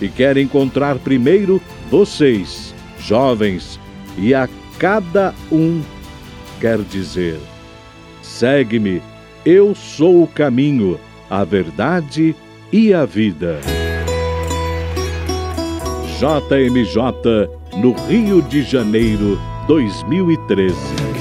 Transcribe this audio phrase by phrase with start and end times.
[0.00, 3.80] E quer encontrar primeiro vocês, jovens,
[4.18, 5.82] e a cada um
[6.60, 7.38] quer dizer:
[8.22, 9.02] segue-me,
[9.44, 10.98] eu sou o caminho,
[11.30, 12.34] a verdade
[12.72, 13.60] e a vida.
[16.18, 21.15] JMJ no Rio de Janeiro, 2013.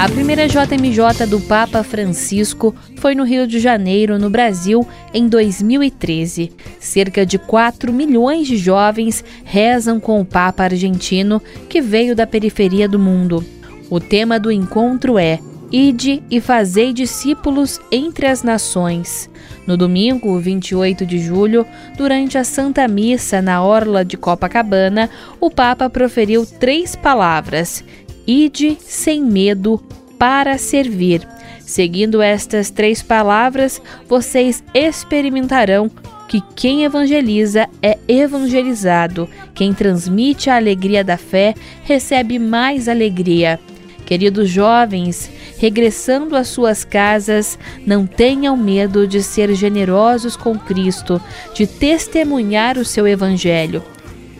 [0.00, 6.50] A primeira JMJ do Papa Francisco foi no Rio de Janeiro, no Brasil, em 2013.
[6.78, 11.38] Cerca de 4 milhões de jovens rezam com o Papa argentino,
[11.68, 13.44] que veio da periferia do mundo.
[13.90, 15.38] O tema do encontro é
[15.70, 19.28] Ide e fazei discípulos entre as nações.
[19.66, 25.90] No domingo, 28 de julho, durante a Santa Missa na Orla de Copacabana, o Papa
[25.90, 27.84] proferiu três palavras:
[28.32, 29.82] Ide sem medo
[30.16, 31.26] para servir.
[31.66, 35.90] Seguindo estas três palavras, vocês experimentarão
[36.28, 39.28] que quem evangeliza é evangelizado.
[39.52, 43.58] Quem transmite a alegria da fé recebe mais alegria.
[44.06, 51.20] Queridos jovens, regressando às suas casas, não tenham medo de ser generosos com Cristo,
[51.52, 53.82] de testemunhar o seu evangelho.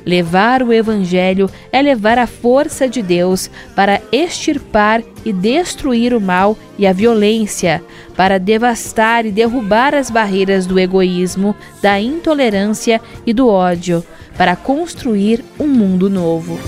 [0.05, 6.57] Levar o Evangelho é levar a força de Deus para extirpar e destruir o mal
[6.79, 7.83] e a violência,
[8.17, 14.05] para devastar e derrubar as barreiras do egoísmo, da intolerância e do ódio,
[14.37, 16.59] para construir um mundo novo.